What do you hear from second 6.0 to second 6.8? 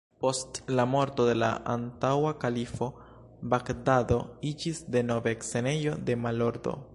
de malordo.